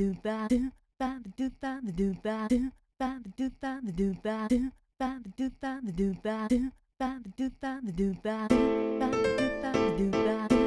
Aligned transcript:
do 0.00 0.16
ba 0.24 0.48
do 0.48 0.72
ba 0.98 1.20
do 1.36 1.50
ba 1.60 1.78
do 1.98 2.14
ba 2.24 2.48
do 2.48 2.70
ba 2.98 3.20
do 3.36 3.50
ba 3.60 3.80
do 3.98 4.14
ba 4.22 4.40
do 4.40 4.70
ba 4.98 5.20
do 5.36 5.50
ba 5.60 5.82
do 5.94 6.14
ba 6.22 6.48
do 6.48 6.70
ba 6.98 7.18
do 7.28 7.50
ba 7.58 7.82
do 7.84 7.84
ba 7.84 7.84
do 7.92 8.14
ba 8.24 8.48
do 8.48 8.70
ba 8.98 9.72
do 9.98 10.10
ba 10.10 10.48
do 10.48 10.59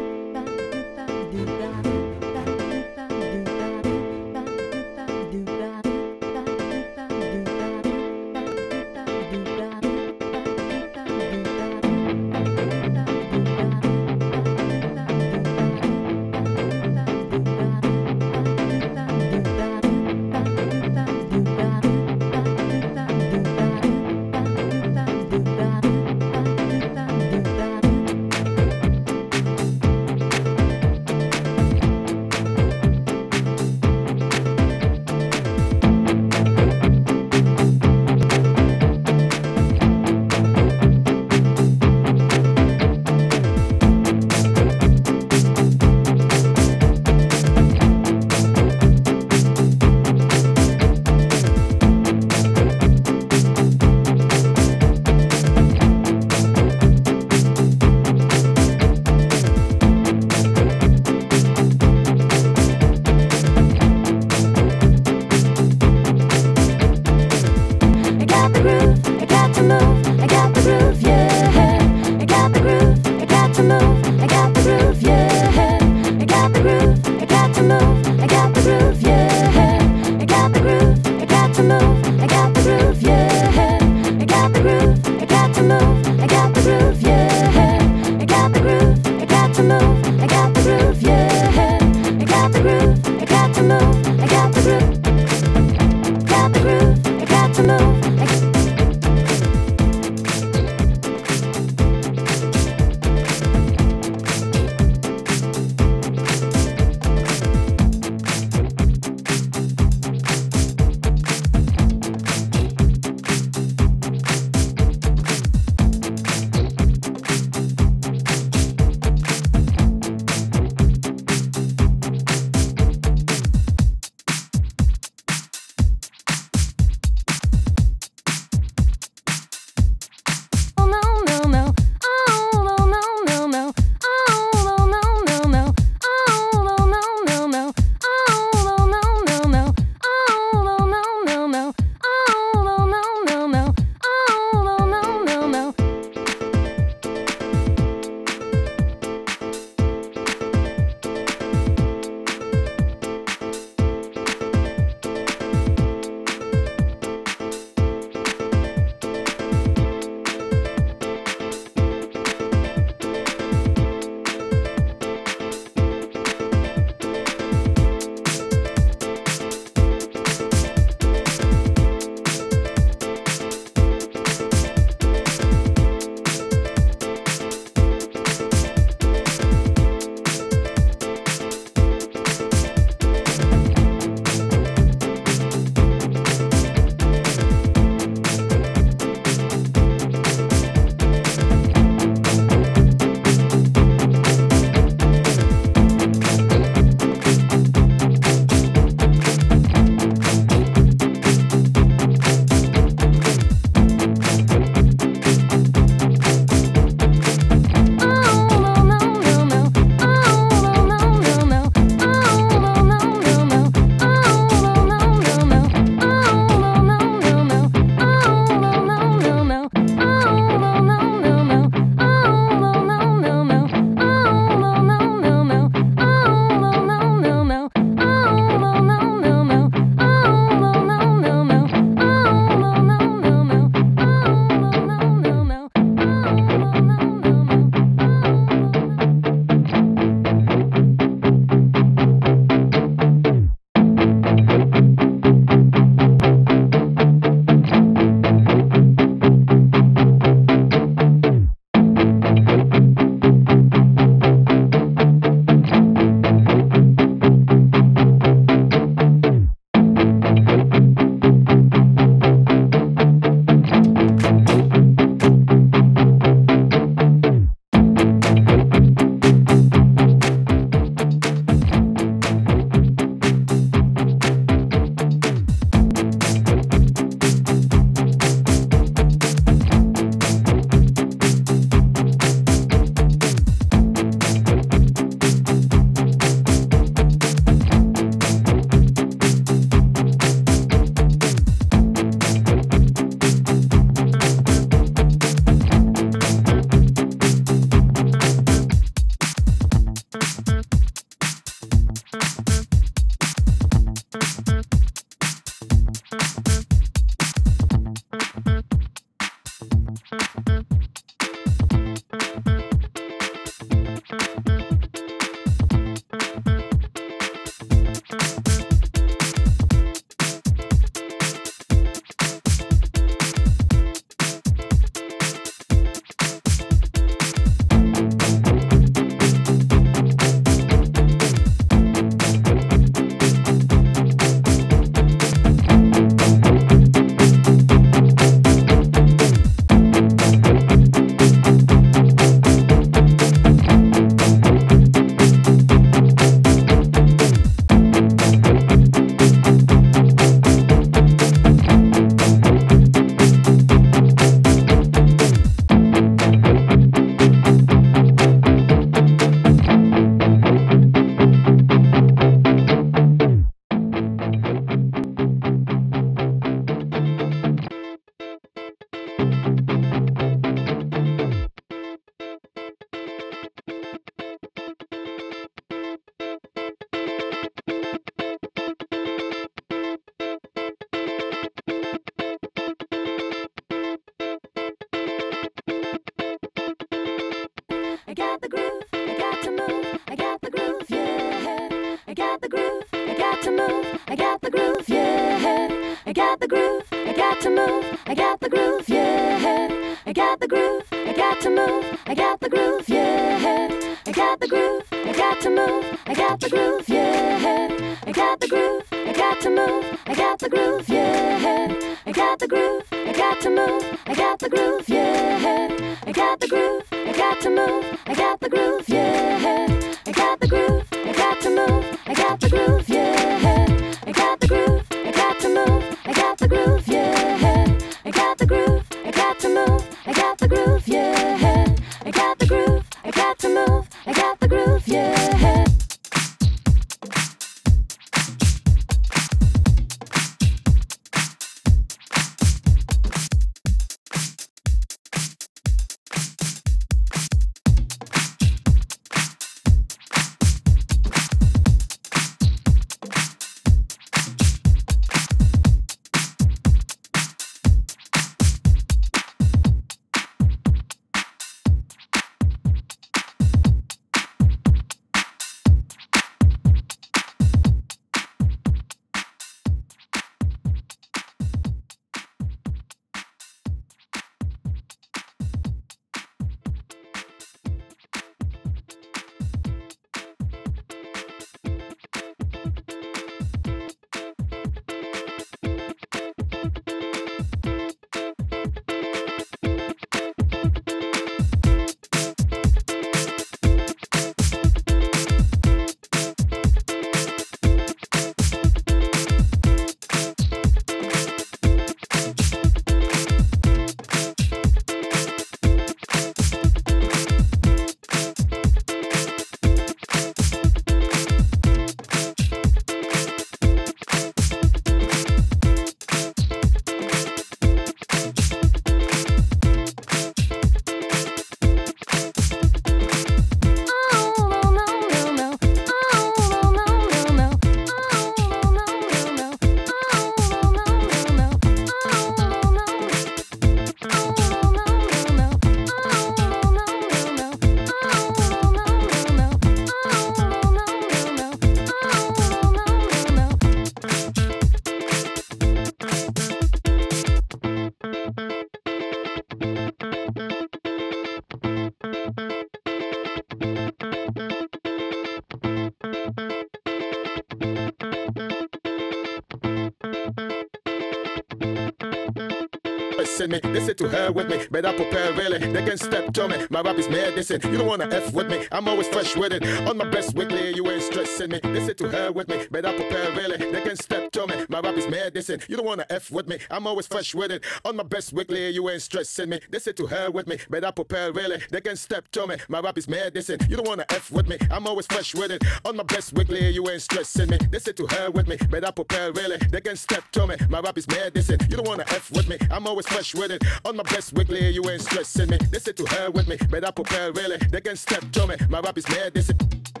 to 564.10 564.16
her 564.16 564.32
with 564.32 564.48
me. 564.48 564.66
Better 564.70 564.92
prepare 564.92 565.32
really. 565.32 565.58
They 565.58 565.84
can 565.84 565.96
step 565.96 566.32
to 566.32 566.48
me. 566.48 566.66
My 566.70 566.80
rap 566.80 566.98
is 566.98 567.08
medicine. 567.08 567.60
You 567.64 567.78
don't 567.78 567.86
wanna 567.86 568.08
F 568.10 568.32
with 568.32 568.48
me. 568.48 568.66
I'm 568.70 568.88
always 568.88 569.08
fresh 569.08 569.36
with 569.36 569.52
it. 569.52 569.64
On 569.88 569.96
my 569.96 570.08
best 570.08 570.34
weekly, 570.34 570.74
you 570.74 570.88
ain't 570.90 571.02
stressing 571.02 571.50
me. 571.50 571.60
Listen 571.64 571.94
to 571.96 572.08
her 572.08 572.32
with 572.32 572.48
me. 572.48 572.66
Better 572.70 572.92
prepare 572.92 573.32
really. 573.32 573.56
They 573.56 573.80
can 573.80 573.96
step 573.96 574.30
to 574.32 574.46
me. 574.46 574.54
My 574.68 574.80
rap 574.80 574.96
is 574.96 575.08
medicine. 575.08 575.60
You 575.68 575.76
don't 575.76 575.86
wanna 575.86 576.06
F 576.10 576.30
with 576.30 576.48
me. 576.48 576.58
I'm 576.70 576.86
always 576.86 577.06
fresh 577.06 577.34
with 577.34 577.50
it. 577.50 577.64
On 577.84 577.96
my 577.96 578.02
best 578.02 578.32
weekly, 578.32 578.70
you 578.70 578.88
ain't 578.90 579.02
stressing 579.02 579.48
me. 579.48 579.60
Listen 579.72 579.94
to 579.94 580.06
her 580.06 580.30
with 580.30 580.46
me. 580.46 580.58
Better 580.68 580.92
prepare 580.92 581.32
really. 581.32 581.62
They 581.70 581.80
can 581.80 581.96
step 581.96 582.30
to 582.32 582.46
me. 582.46 582.56
My 582.68 582.80
rap 582.80 582.98
is 582.98 583.08
medicine. 583.08 583.58
You 583.68 583.76
don't 583.76 583.88
wanna 583.88 584.06
F 584.10 584.30
with 584.30 584.48
me. 584.48 584.58
I'm 584.70 584.86
always 584.86 585.06
fresh 585.06 585.34
with 585.34 585.50
it. 585.50 585.64
On 585.84 585.96
my 585.96 586.04
best 586.04 586.32
weekly, 586.34 586.68
you 586.70 586.88
ain't 586.90 587.02
stressing 587.02 587.48
me. 587.48 587.58
Listen 587.72 587.94
to 587.94 588.06
her 588.08 588.30
with 588.30 588.48
me. 588.48 588.56
Better 588.70 588.92
prepare 588.92 589.32
really. 589.32 589.56
They 589.56 589.80
can 589.80 589.96
step 589.96 590.24
to 590.32 590.46
me. 590.46 590.56
My 590.68 590.80
rap 590.80 590.98
is 590.98 591.08
medicine. 591.08 591.58
You 591.70 591.76
don't 591.76 591.88
wanna 591.88 592.04
F 592.08 592.30
with 592.32 592.48
me. 592.48 592.58
I'm 592.70 592.86
always 592.86 593.06
fresh 593.06 593.34
with 593.34 593.50
it. 593.50 593.64
On 593.84 593.93
my 593.94 594.02
best 594.04 594.32
weekly, 594.32 594.70
you 594.70 594.88
ain't 594.90 595.02
stressing 595.02 595.50
me. 595.50 595.58
Listen 595.72 595.94
to 595.94 596.04
her 596.16 596.30
with 596.30 596.48
me. 596.48 596.56
Better 596.68 596.90
prepare 596.92 597.32
really. 597.32 597.56
They 597.56 597.80
can 597.80 597.96
step 597.96 598.24
to 598.32 598.46
me. 598.46 598.56
My 598.68 598.80
rap 598.80 598.98
is 598.98 599.08
medicine. 599.08 599.56
the 599.58 600.00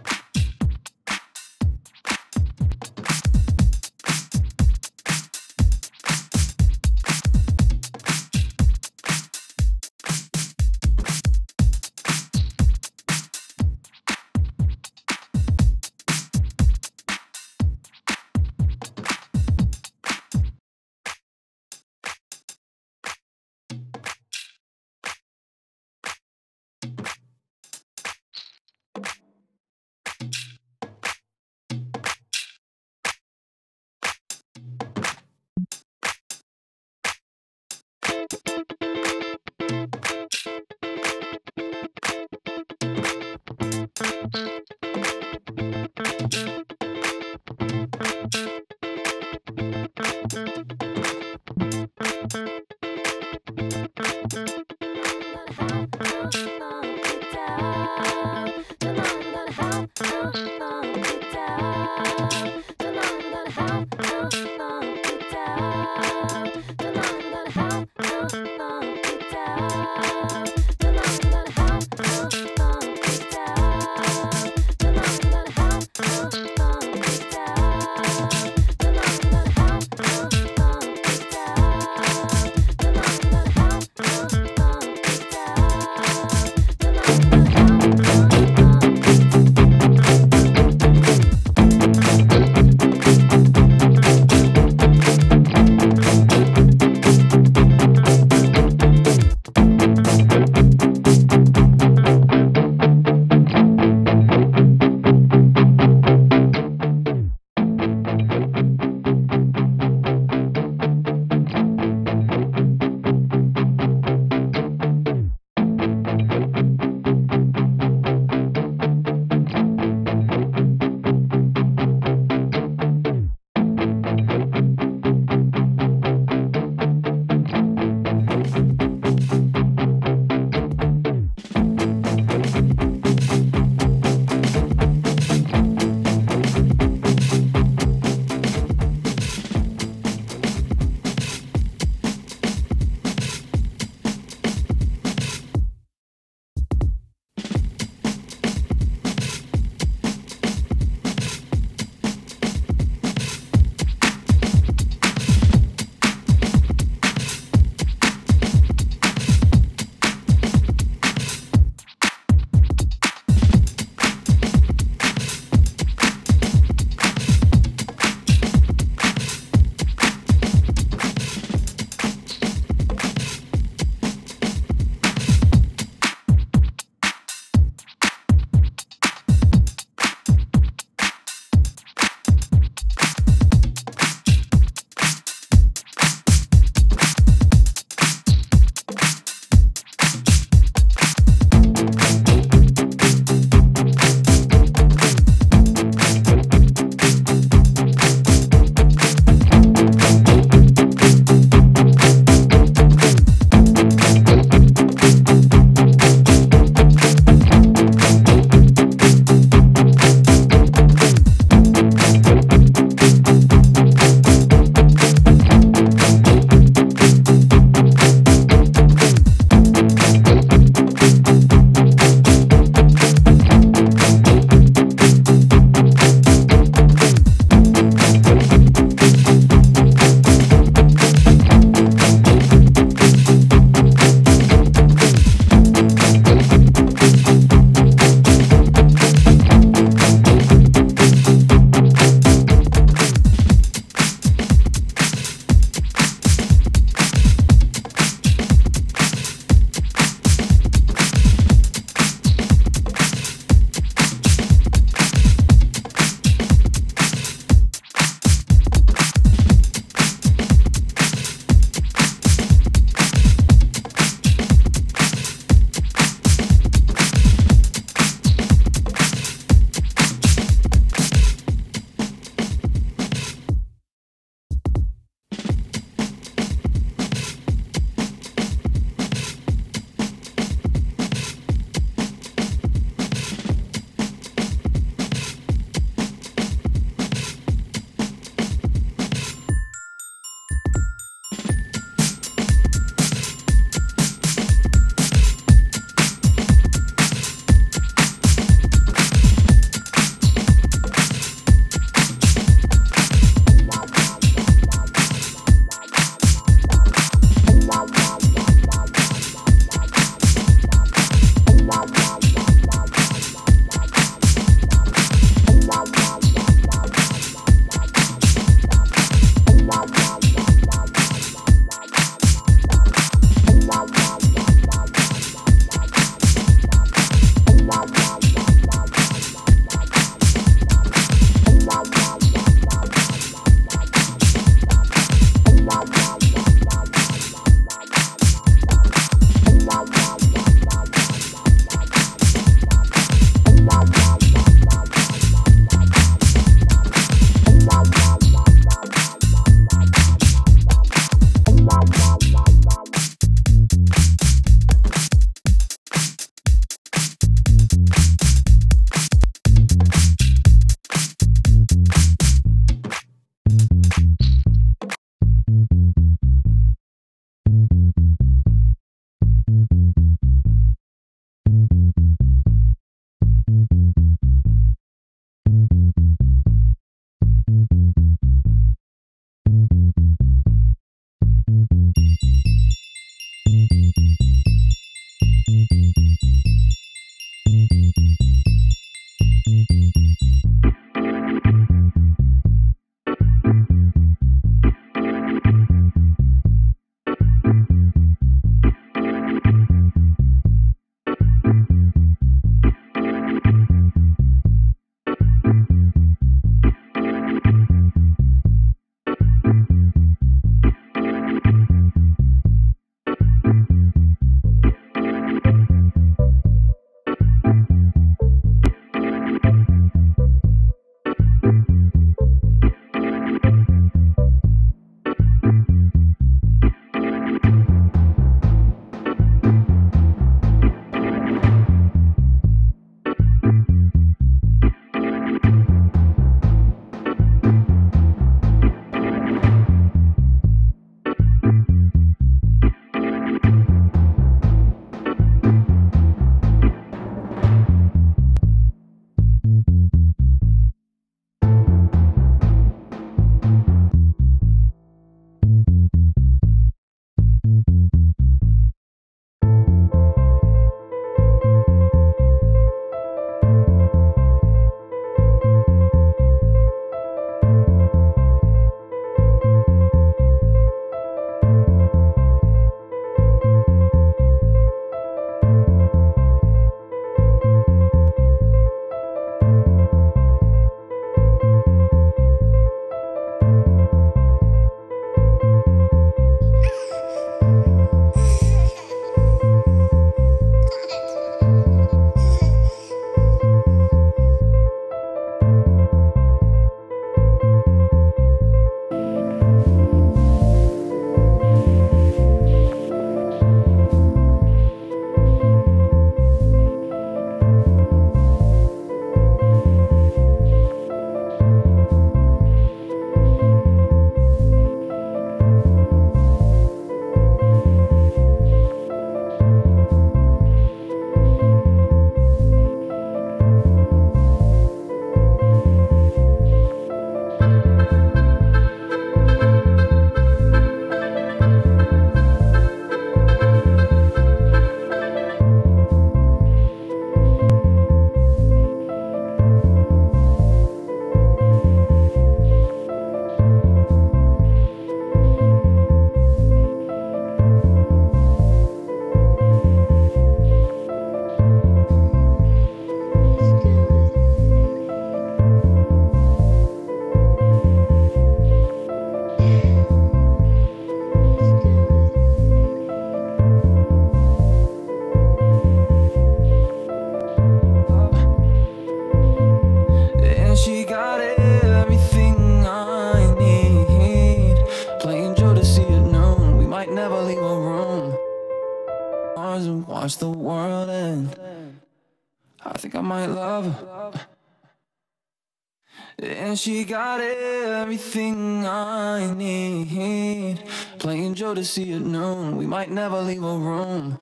And 586.54 586.58
she 586.60 586.84
got 586.84 587.20
everything 587.20 588.64
I 588.64 589.34
need. 589.34 590.62
Playing 591.00 591.34
Jodeci 591.34 591.96
at 591.96 592.02
noon. 592.02 592.56
We 592.56 592.64
might 592.64 592.92
never 592.92 593.20
leave 593.22 593.42
a 593.42 593.58
room. 593.58 594.20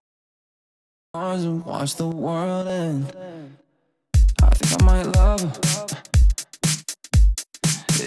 Mars 1.12 1.45
and 1.45 1.62
watch 1.66 1.97
the 1.97 2.09
world 2.09 2.68
end. 2.68 3.12
I 4.42 4.49
think 4.49 4.81
I 4.81 4.85
might 4.87 5.09
love 5.14 5.42
her. 5.42 5.87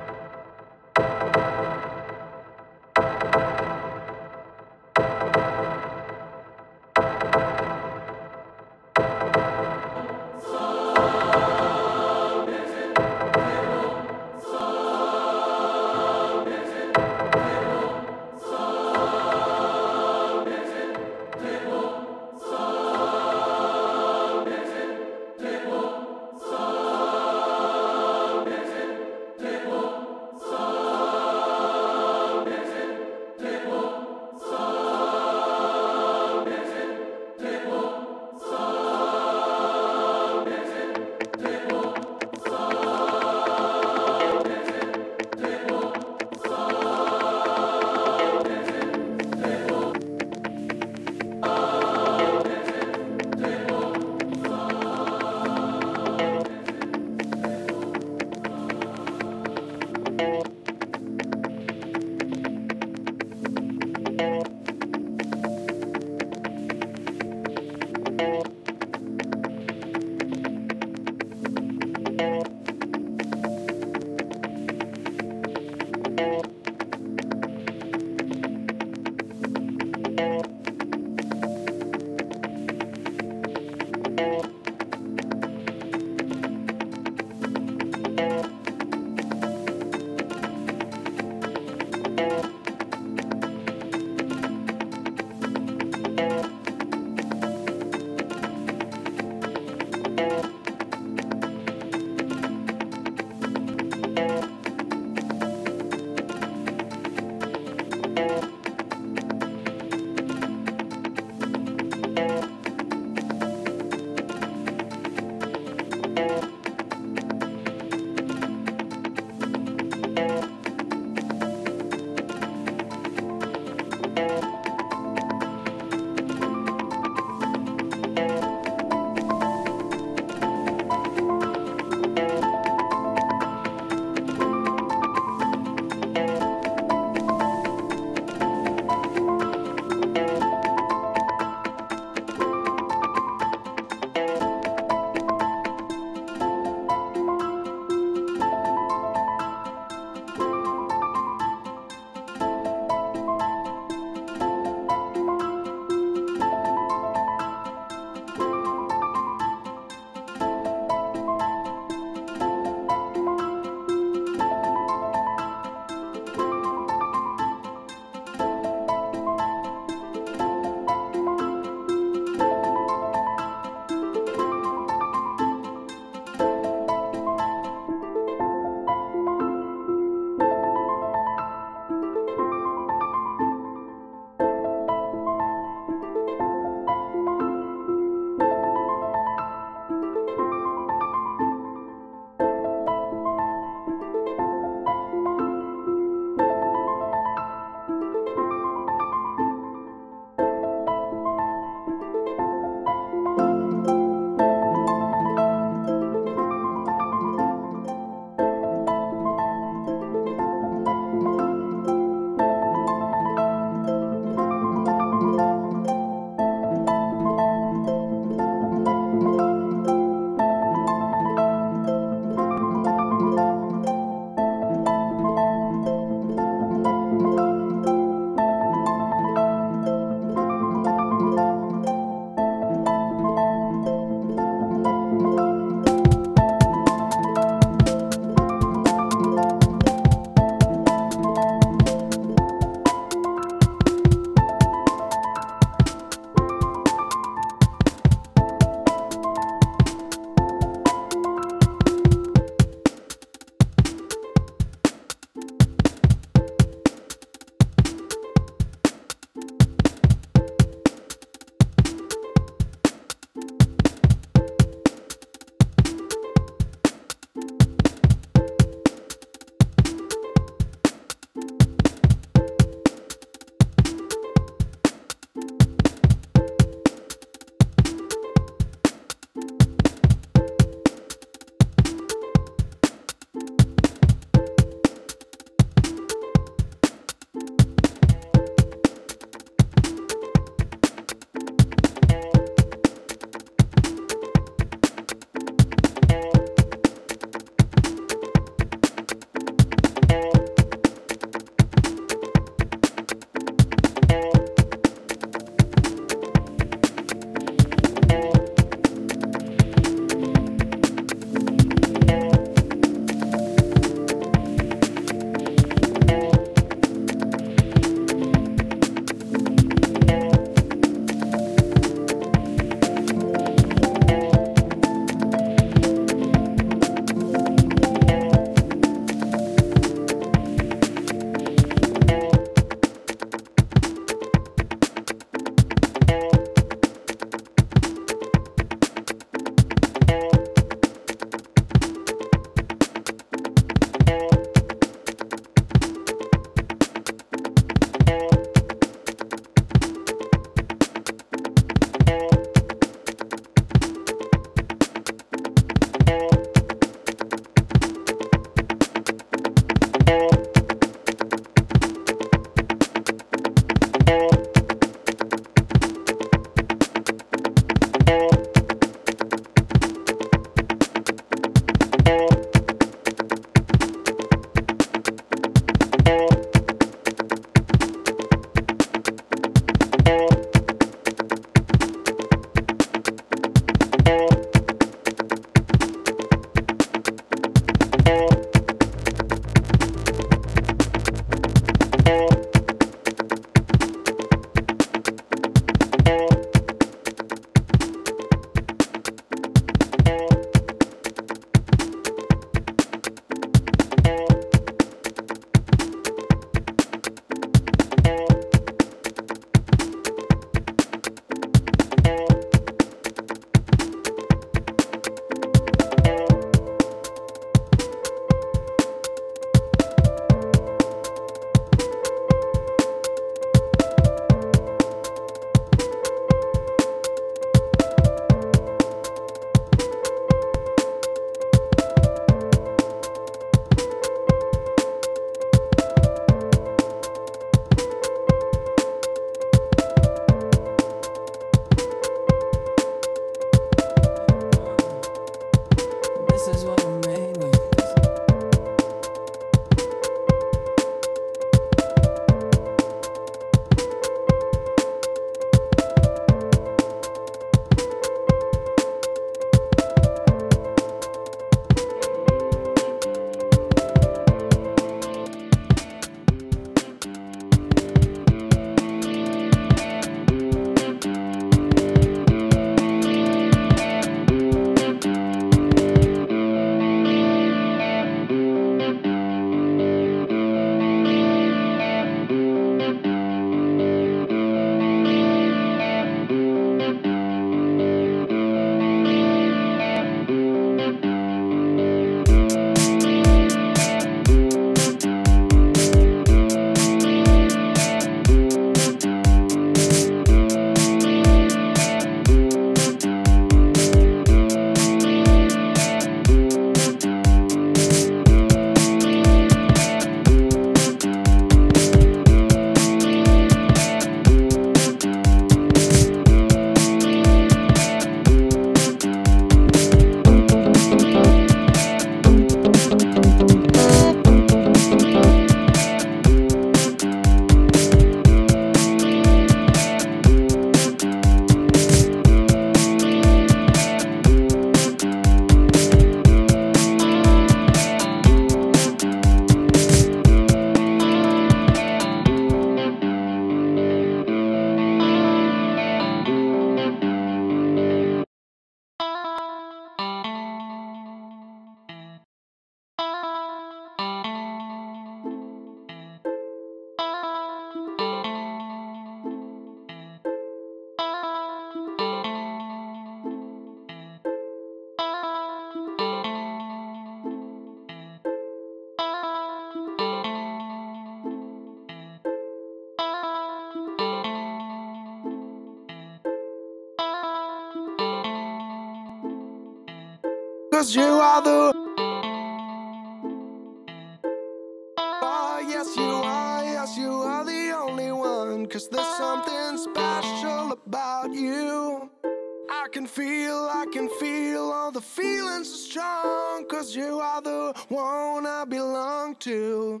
feel, 593.18 593.68
I 593.72 593.84
can 593.92 594.08
feel 594.20 594.70
all 594.70 594.92
the 594.92 595.00
feelings 595.00 595.68
are 595.72 595.82
strong, 595.90 596.64
cause 596.66 596.94
you 596.94 597.18
are 597.18 597.42
the 597.42 597.74
one 597.88 598.46
I 598.46 598.64
belong 598.64 599.34
to. 599.40 600.00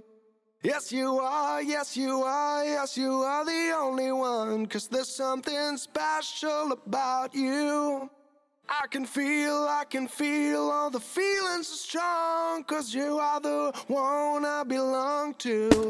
Yes, 0.62 0.92
you 0.92 1.18
are, 1.18 1.60
yes, 1.60 1.96
you 1.96 2.22
are, 2.22 2.64
yes, 2.64 2.96
you 2.96 3.12
are 3.32 3.44
the 3.44 3.72
only 3.76 4.12
one. 4.12 4.66
Cause 4.66 4.86
there's 4.86 5.08
something 5.08 5.76
special 5.76 6.70
about 6.72 7.34
you. 7.34 8.08
I 8.68 8.86
can 8.86 9.04
feel, 9.04 9.66
I 9.68 9.84
can 9.90 10.06
feel 10.06 10.70
all 10.70 10.90
the 10.90 11.00
feelings 11.00 11.68
are 11.72 11.82
strong. 11.88 12.62
Cause 12.64 12.94
you 12.94 13.18
are 13.18 13.40
the 13.40 13.72
one 13.88 14.44
I 14.44 14.62
belong 14.62 15.34
to. 15.46 15.88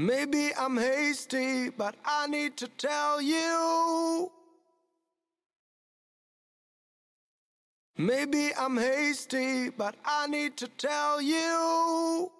Maybe 0.00 0.50
I'm 0.56 0.78
hasty, 0.78 1.68
but 1.68 1.94
I 2.06 2.26
need 2.26 2.56
to 2.56 2.68
tell 2.68 3.20
you. 3.20 4.32
Maybe 7.98 8.50
I'm 8.58 8.78
hasty, 8.78 9.68
but 9.68 9.94
I 10.02 10.26
need 10.26 10.56
to 10.56 10.68
tell 10.68 11.20
you. 11.20 12.32